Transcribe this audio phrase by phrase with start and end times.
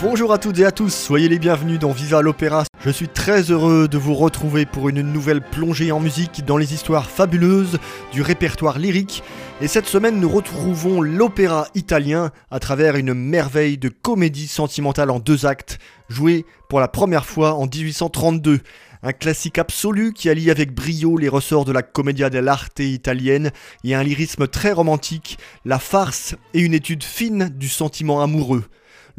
[0.00, 2.62] Bonjour à toutes et à tous, soyez les bienvenus dans Viva l'Opéra.
[2.80, 6.72] Je suis très heureux de vous retrouver pour une nouvelle plongée en musique dans les
[6.72, 7.80] histoires fabuleuses
[8.12, 9.24] du répertoire lyrique.
[9.60, 15.18] Et cette semaine, nous retrouvons l'opéra italien à travers une merveille de comédie sentimentale en
[15.18, 18.60] deux actes, jouée pour la première fois en 1832.
[19.02, 23.52] Un classique absolu qui allie avec brio les ressorts de la commedia dell'arte italienne
[23.84, 28.64] et un lyrisme très romantique, la farce et une étude fine du sentiment amoureux.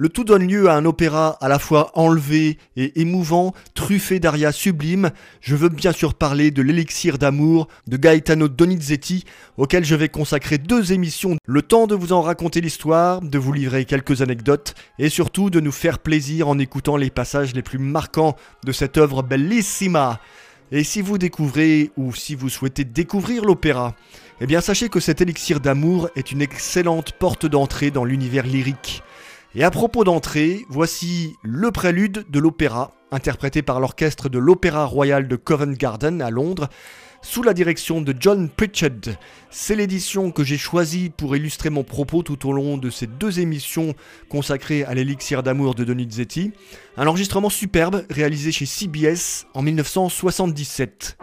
[0.01, 4.53] Le tout donne lieu à un opéra à la fois enlevé et émouvant, truffé d'arias
[4.53, 5.11] sublimes.
[5.41, 9.25] Je veux bien sûr parler de l'élixir d'amour de Gaetano Donizetti,
[9.57, 13.51] auquel je vais consacrer deux émissions, le temps de vous en raconter l'histoire, de vous
[13.51, 17.77] livrer quelques anecdotes et surtout de nous faire plaisir en écoutant les passages les plus
[17.77, 20.21] marquants de cette œuvre bellissima.
[20.71, 23.97] Et si vous découvrez ou si vous souhaitez découvrir l'opéra,
[24.39, 29.03] eh bien sachez que cet élixir d'amour est une excellente porte d'entrée dans l'univers lyrique.
[29.55, 35.27] Et à propos d'entrée, voici le prélude de l'opéra, interprété par l'orchestre de l'Opéra Royal
[35.27, 36.69] de Covent Garden à Londres,
[37.23, 39.15] sous la direction de John Pritchard.
[39.49, 43.39] C'est l'édition que j'ai choisie pour illustrer mon propos tout au long de ces deux
[43.39, 43.95] émissions
[44.29, 46.51] consacrées à l'élixir d'amour de Donizetti.
[46.95, 51.17] Un enregistrement superbe réalisé chez CBS en 1977.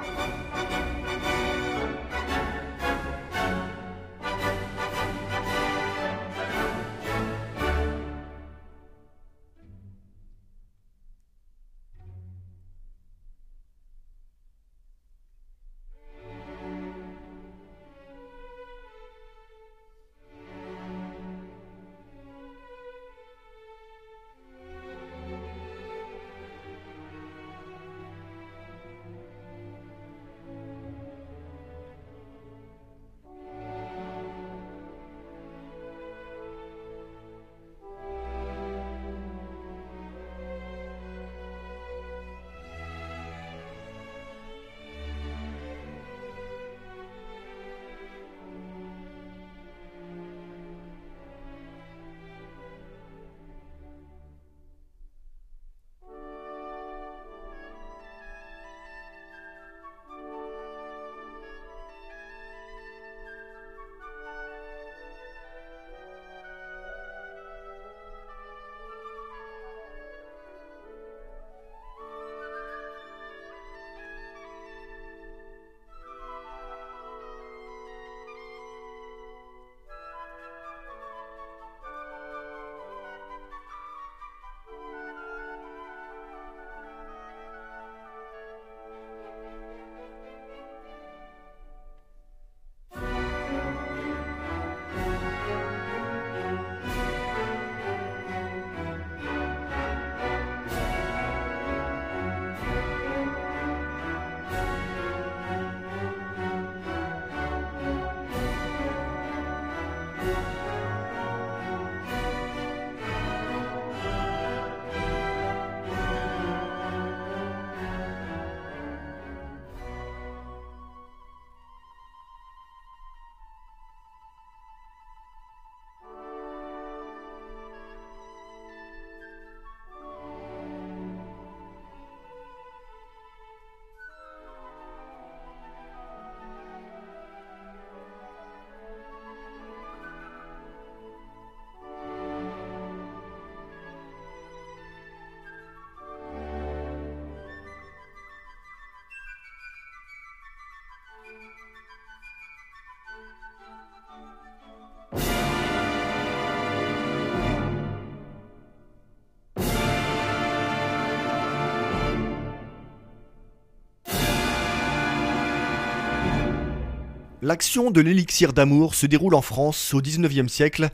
[167.46, 170.88] L'action de l'élixir d'amour se déroule en France au XIXe siècle,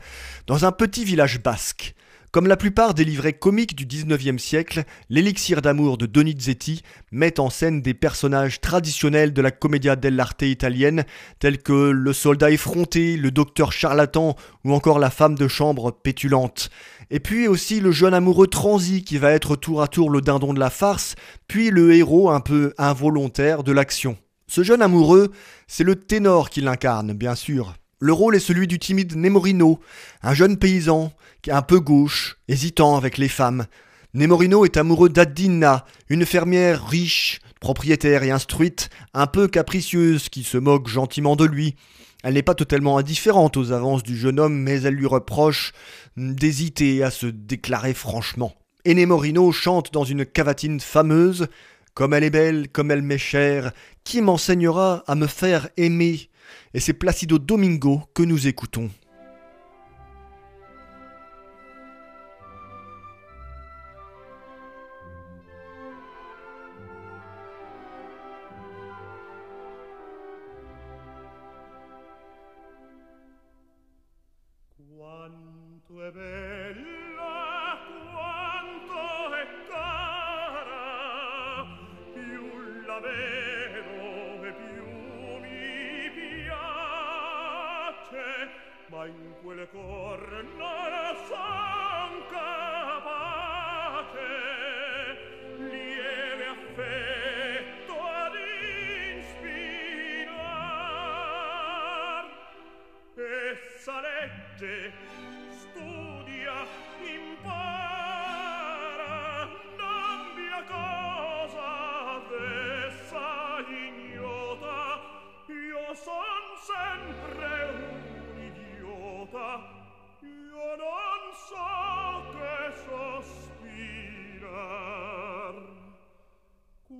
[0.45, 1.95] dans un petit village basque.
[2.29, 7.49] Comme la plupart des livrets comiques du XIXe siècle, l'élixir d'amour de Donizetti met en
[7.49, 11.05] scène des personnages traditionnels de la commedia dell'arte italienne,
[11.39, 16.69] tels que le soldat effronté, le docteur charlatan ou encore la femme de chambre pétulante.
[17.09, 20.53] Et puis aussi le jeune amoureux transi qui va être tour à tour le dindon
[20.53, 21.15] de la farce,
[21.47, 24.17] puis le héros un peu involontaire de l'action.
[24.53, 25.31] Ce jeune amoureux,
[25.65, 27.73] c'est le ténor qui l'incarne, bien sûr.
[27.97, 29.79] Le rôle est celui du timide Nemorino,
[30.21, 31.11] un jeune paysan,
[31.41, 33.65] qui est un peu gauche, hésitant avec les femmes.
[34.13, 40.59] Nemorino est amoureux d'Adina, une fermière riche, propriétaire et instruite, un peu capricieuse, qui se
[40.59, 41.73] moque gentiment de lui.
[42.23, 45.71] Elle n'est pas totalement indifférente aux avances du jeune homme, mais elle lui reproche
[46.15, 48.53] d'hésiter à se déclarer franchement.
[48.85, 51.47] Ene Morino chante dans une cavatine fameuse
[51.93, 53.71] Comme elle est belle, comme elle m'est chère,
[54.03, 56.29] qui m'enseignera à me faire aimer?
[56.73, 58.89] Et c'est Placido Domingo que nous écoutons.
[88.93, 93.47] ma in quel cor non son capace
[95.57, 98.35] lieve affetto ad
[99.15, 100.29] inspirar.
[103.15, 104.93] Essa legge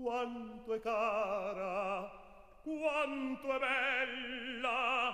[0.03, 2.09] quanto è cara,
[2.61, 5.09] quanto è bella,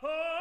[0.00, 0.32] ah,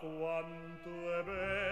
[0.00, 1.71] quanto è bella,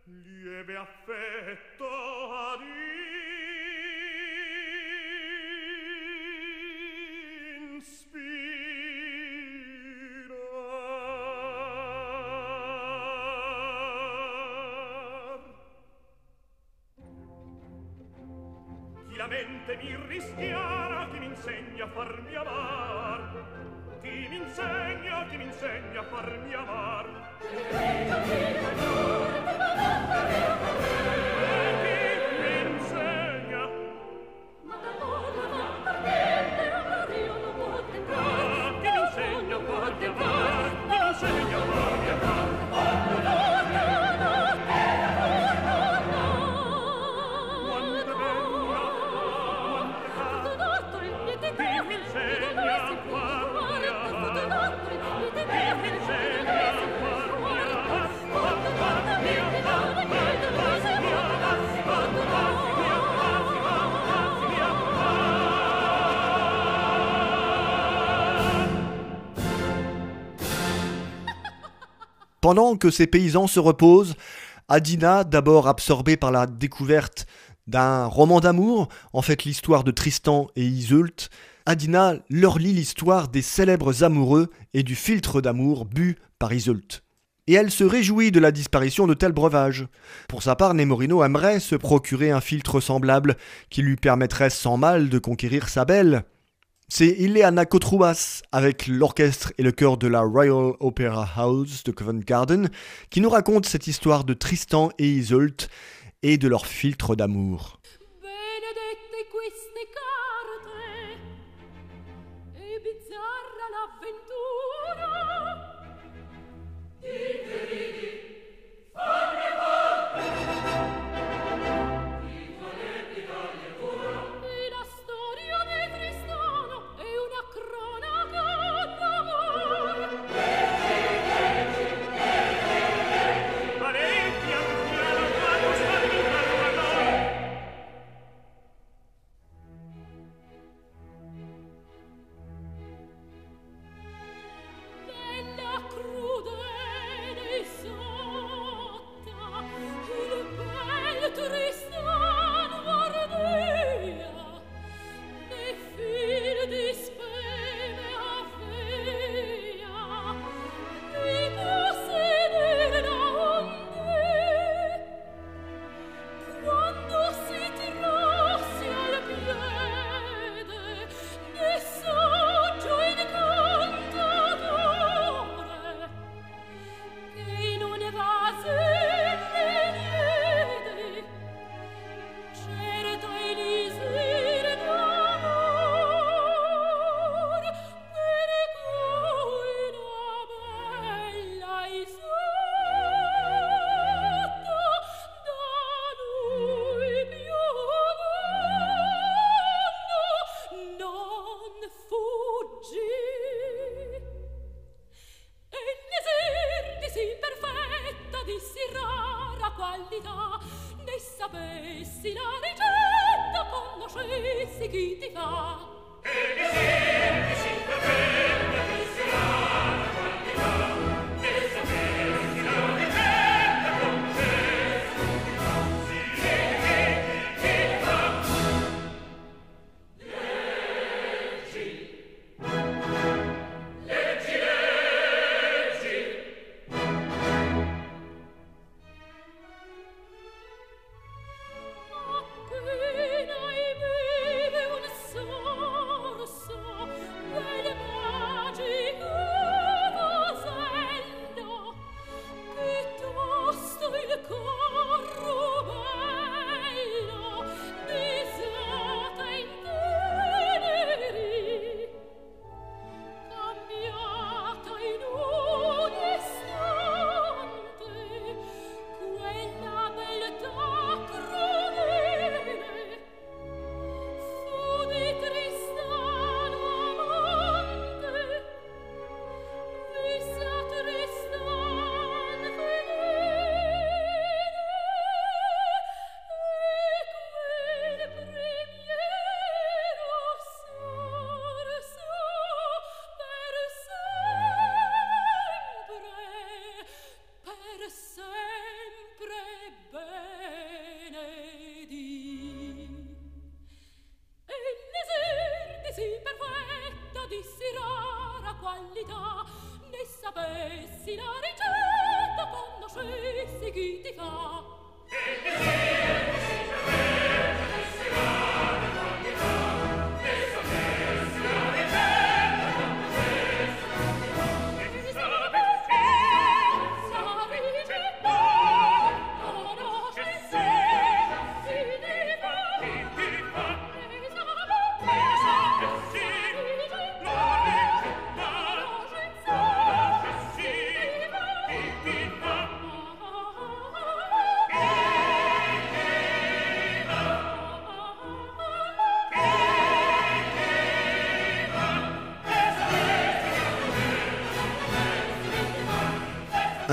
[0.03, 1.87] lieve affetto
[2.31, 2.61] ad
[19.15, 23.04] chi la mente mi rischiara chi mi insegna a farmi amare
[25.29, 27.05] ti mi insegna a farmi amar.
[27.39, 29.34] Che vento, che
[72.45, 74.13] Pendant que ces paysans se reposent,
[74.67, 77.25] Adina, d'abord absorbée par la découverte
[77.65, 81.29] d'un roman d'amour, en fait l'histoire de Tristan et Iseult,
[81.65, 87.01] Adina leur lit l'histoire des célèbres amoureux et du filtre d'amour bu par Iseult.
[87.47, 89.87] Et elle se réjouit de la disparition de tels breuvages.
[90.29, 93.37] Pour sa part, Nemorino aimerait se procurer un filtre semblable
[93.71, 96.25] qui lui permettrait sans mal de conquérir sa belle.
[96.87, 102.23] C'est Ileana Kotroubas avec l'orchestre et le chœur de la Royal Opera House de Covent
[102.23, 102.69] Garden
[103.09, 105.67] qui nous raconte cette histoire de Tristan et Iseult
[106.21, 107.79] et de leur filtre d'amour.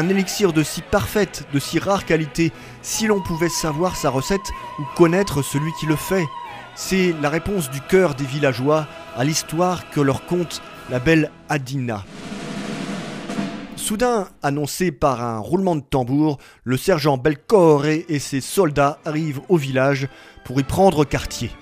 [0.02, 2.50] Un élixir de si parfaite, de si rare qualité,
[2.82, 6.24] si l'on pouvait savoir sa recette ou connaître celui qui le fait.
[6.74, 12.02] C'est la réponse du cœur des villageois à l'histoire que leur conte la belle Adina.
[13.76, 19.56] Soudain, annoncé par un roulement de tambour, le sergent Belcore et ses soldats arrivent au
[19.56, 20.08] village
[20.44, 21.52] pour y prendre quartier.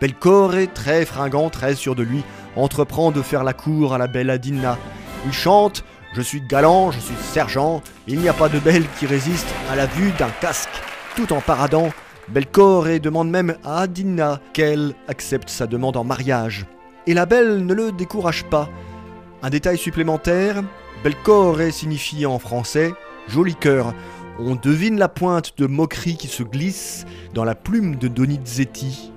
[0.00, 2.22] Belcore, très fringant, très sûr de lui,
[2.54, 4.78] entreprend de faire la cour à la belle Adina.
[5.26, 9.06] Il chante je suis galant, je suis sergent, il n'y a pas de belle qui
[9.06, 10.68] résiste à la vue d'un casque.
[11.16, 11.90] Tout en paradant,
[12.28, 16.66] Belcore demande même à Adina qu'elle accepte sa demande en mariage.
[17.06, 18.68] Et la belle ne le décourage pas.
[19.42, 20.62] Un détail supplémentaire,
[21.02, 22.92] Belcore signifie en français
[23.28, 23.94] joli cœur.
[24.38, 29.09] On devine la pointe de moquerie qui se glisse dans la plume de Donizetti.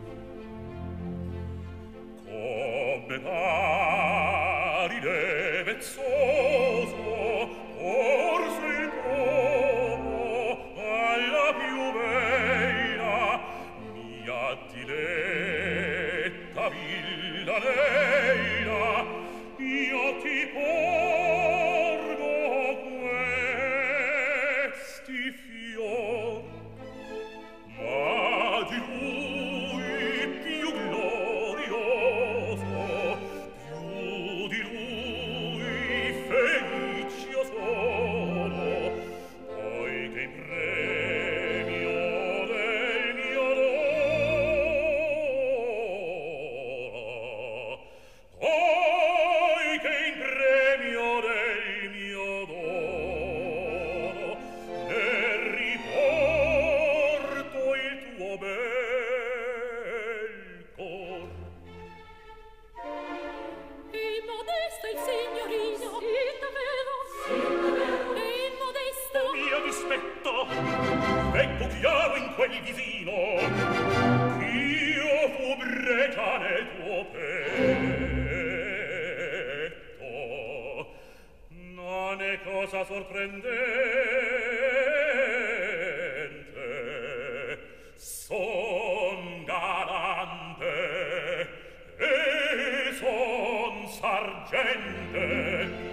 [94.53, 95.92] nascente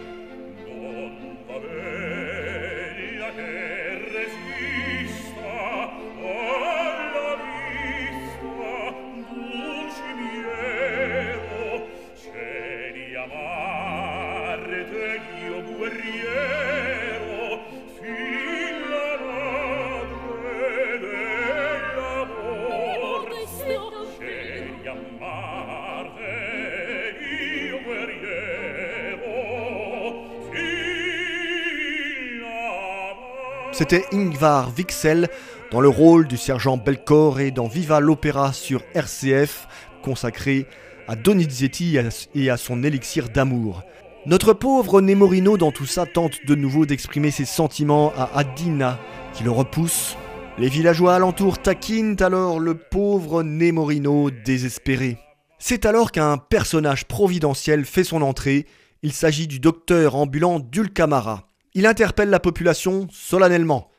[33.80, 35.30] C'était Ingvar Vixel
[35.70, 39.66] dans le rôle du sergent Belcore et dans Viva l'Opéra sur RCF,
[40.02, 40.66] consacré
[41.08, 41.96] à Donizetti
[42.34, 43.82] et à son élixir d'amour.
[44.26, 48.98] Notre pauvre Nemorino dans tout ça tente de nouveau d'exprimer ses sentiments à Adina,
[49.32, 50.18] qui le repousse.
[50.58, 55.16] Les villageois alentours taquinent alors le pauvre Nemorino désespéré.
[55.58, 58.66] C'est alors qu'un personnage providentiel fait son entrée.
[59.02, 61.49] Il s'agit du docteur ambulant Dulcamara.
[61.74, 63.90] Il interpelle la population solennellement.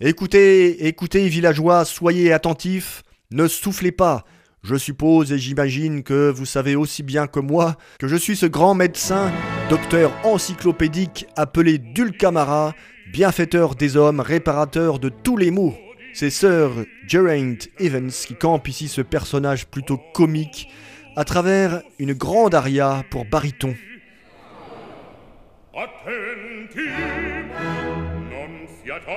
[0.00, 3.02] Écoutez, écoutez, villageois, soyez attentifs,
[3.32, 4.24] ne soufflez pas.
[4.62, 8.46] Je suppose et j'imagine que vous savez aussi bien que moi que je suis ce
[8.46, 9.32] grand médecin,
[9.68, 12.74] docteur encyclopédique appelé Dulcamara,
[13.12, 15.74] bienfaiteur des hommes, réparateur de tous les maux.
[16.14, 16.70] C'est Sir
[17.08, 20.68] Geraint Evans qui campe ici ce personnage plutôt comique
[21.16, 23.74] à travers une grande aria pour baryton.
[25.80, 26.88] attenti
[28.28, 29.16] non fiatate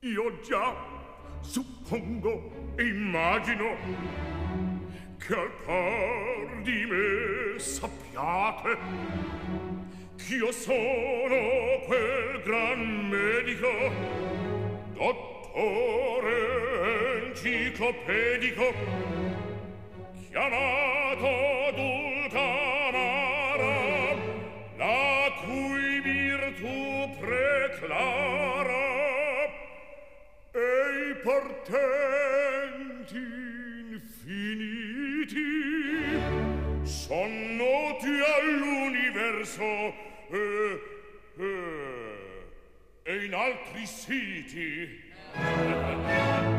[0.00, 0.74] io già
[1.40, 3.76] suppongo e immagino
[5.18, 8.78] che al par di me sappiate
[10.16, 13.68] ch'io sono quel gran medico
[14.94, 16.36] dottore
[17.26, 19.31] enciclopedico
[20.32, 22.96] chiamato Dulcamara,
[24.78, 28.40] la cui virtù preclara
[30.52, 31.70] e i portenti
[33.92, 35.50] infiniti
[36.82, 39.68] son noti all'universo
[40.30, 40.80] e,
[41.36, 41.42] e,
[43.02, 45.10] e in altri siti.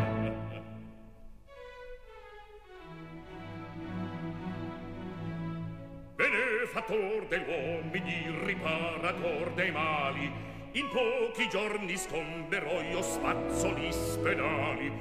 [6.84, 10.32] salvator degli uomini, riparator dei mali.
[10.74, 14.92] In pochi giorni scomberò io spazzoli spedali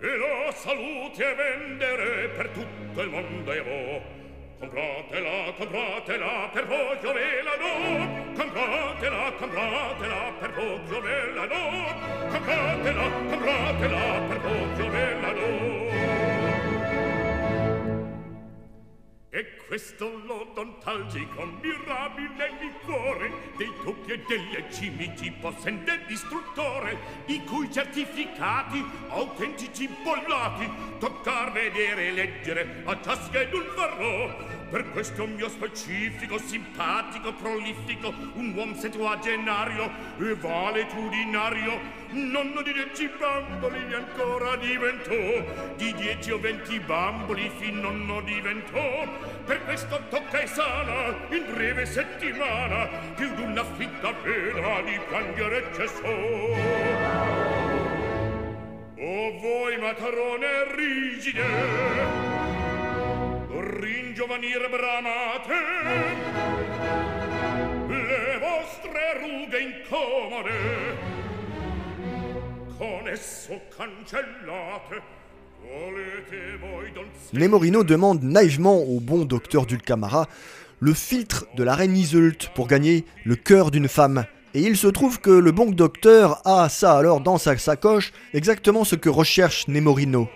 [0.00, 4.18] e la salute vendere per tutto il mondo e vo.
[4.58, 8.42] Compratela, compratela, per voi io ve la do.
[8.42, 12.28] Compratela, compratela, per voi io ve la do.
[12.28, 15.19] Compratela, compratela, per voi io ve la do.
[19.70, 29.88] questo l'odontalgico mirabile liquore dei tocchi e delle cimici possente distruttore i cui certificati autentici
[30.02, 38.52] bollati toccar vedere e leggere a ciaschedun farò Per questo mio specifico, simpatico, prolifico, un
[38.54, 41.80] uom setuagenario e valetudinario,
[42.10, 49.08] nonno di dieci bamboli ancora diventò, di dieci o venti bamboli fin nonno diventò.
[49.44, 56.06] Per questo tocca e sana, in breve settimana, più d'una fitta pena di piangere cessò.
[59.02, 62.39] O voi matrone rigide,
[77.32, 80.26] Nemorino demande naïvement au bon docteur Dulcamara
[80.78, 84.24] le filtre de la reine Iseult pour gagner le cœur d'une femme.
[84.54, 88.84] Et il se trouve que le bon docteur a ça alors dans sa sacoche, exactement
[88.84, 90.28] ce que recherche Nemorino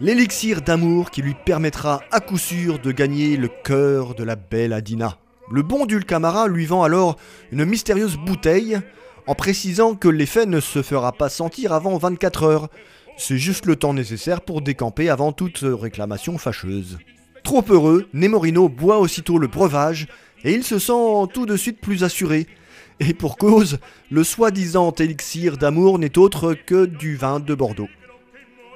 [0.00, 4.72] l'élixir d'amour qui lui permettra à coup sûr de gagner le cœur de la belle
[4.72, 5.18] Adina.
[5.52, 7.16] Le bon Dulcamara lui vend alors
[7.52, 8.80] une mystérieuse bouteille
[9.26, 12.68] en précisant que l'effet ne se fera pas sentir avant 24 heures.
[13.18, 16.98] C'est juste le temps nécessaire pour décamper avant toute réclamation fâcheuse.
[17.44, 20.08] Trop heureux, Nemorino boit aussitôt le breuvage
[20.44, 22.46] et il se sent tout de suite plus assuré.
[23.00, 23.78] Et pour cause,
[24.10, 27.88] le soi-disant élixir d'amour n'est autre que du vin de Bordeaux.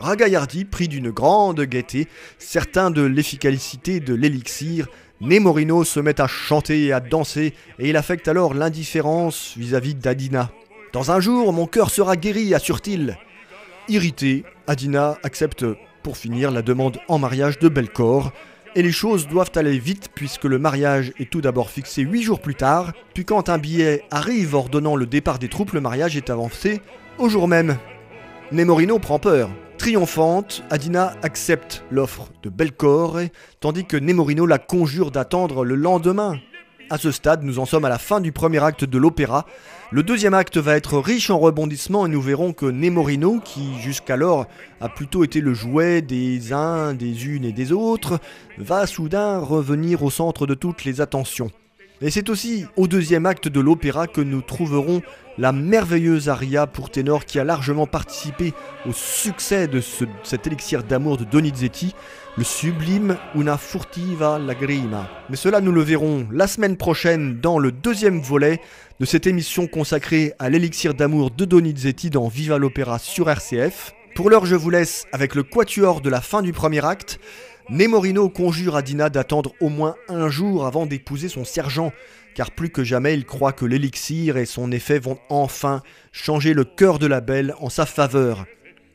[0.05, 4.87] Ragaillardi pris d'une grande gaieté, certain de l'efficacité de l'élixir,
[5.23, 10.51] Nemorino se met à chanter et à danser, et il affecte alors l'indifférence vis-à-vis d'Adina.
[10.93, 13.17] Dans un jour, mon cœur sera guéri, assure-t-il.
[13.89, 15.65] Irrité, Adina accepte
[16.03, 18.31] pour finir la demande en mariage de Belcor,
[18.75, 22.41] et les choses doivent aller vite puisque le mariage est tout d'abord fixé huit jours
[22.41, 26.29] plus tard, puis quand un billet arrive ordonnant le départ des troupes, le mariage est
[26.29, 26.83] avancé
[27.17, 27.79] au jour même.
[28.53, 29.49] Nemorino prend peur,
[29.85, 33.19] Triomphante, Adina accepte l'offre de Belcore,
[33.61, 36.39] tandis que Nemorino la conjure d'attendre le lendemain.
[36.89, 39.45] À ce stade, nous en sommes à la fin du premier acte de l'opéra.
[39.91, 44.47] Le deuxième acte va être riche en rebondissements et nous verrons que Nemorino, qui jusqu'alors
[44.81, 48.21] a plutôt été le jouet des uns, des unes et des autres,
[48.57, 51.51] va soudain revenir au centre de toutes les attentions.
[52.05, 55.01] Et c'est aussi au deuxième acte de l'opéra que nous trouverons
[55.39, 58.53] la merveilleuse aria pour ténor qui a largement participé
[58.87, 59.81] au succès de
[60.23, 61.95] cet élixir d'amour de Donizetti,
[62.37, 65.09] le sublime Una furtiva lagrima.
[65.31, 68.61] Mais cela nous le verrons la semaine prochaine dans le deuxième volet
[69.01, 73.95] de cette émission consacrée à l'élixir d'amour de Donizetti dans Viva l'Opéra sur RCF.
[74.15, 77.19] Pour l'heure, je vous laisse avec le quatuor de la fin du premier acte.
[77.71, 81.93] Nemorino conjure Adina d'attendre au moins un jour avant d'épouser son sergent,
[82.35, 86.65] car plus que jamais il croit que l'élixir et son effet vont enfin changer le
[86.65, 88.45] cœur de la belle en sa faveur.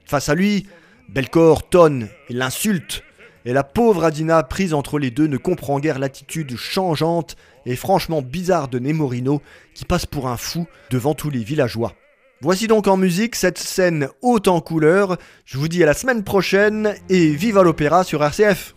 [0.06, 0.68] Face à lui,
[1.10, 3.04] Belcor tonne et l'insulte,
[3.46, 8.22] et la pauvre Adina, prise entre les deux, ne comprend guère l'attitude changeante et franchement
[8.22, 9.42] bizarre de Nemorino,
[9.74, 11.96] qui passe pour un fou devant tous les villageois.
[12.42, 15.18] Voici donc en musique cette scène haute en couleur.
[15.44, 18.76] Je vous dis à la semaine prochaine et vive à l'opéra sur RCF.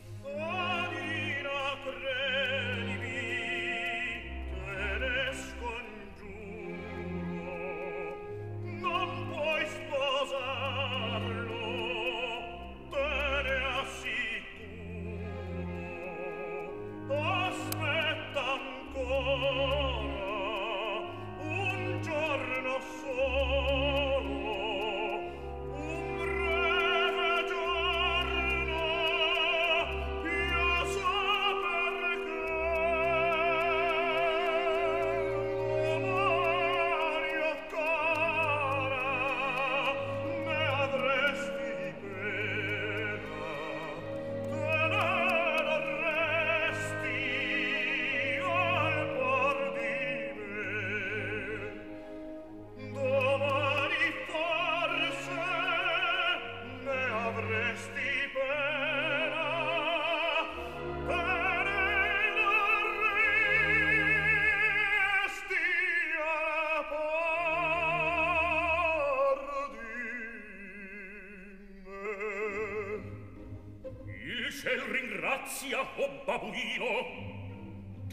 [75.43, 76.91] grazia o oh babulino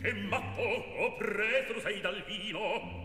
[0.02, 2.98] che matto o oh pretro sei dal vino.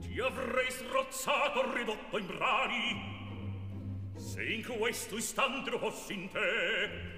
[0.00, 3.16] Ti avrei strozzato ridotto in brani
[4.16, 7.16] se in questo istante lo fossi in te.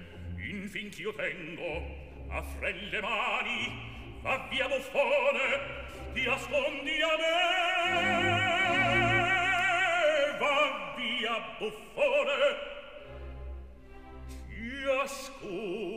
[0.49, 1.83] Infin ch'io tengo
[2.29, 5.79] a frelle mani va via buffone
[6.13, 7.49] ti ascondi a me.
[10.39, 12.70] Va via buffone
[15.43, 15.90] Oh.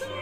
[0.00, 0.21] Yes.